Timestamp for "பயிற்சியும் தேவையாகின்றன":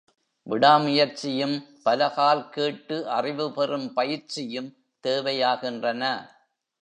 3.93-6.29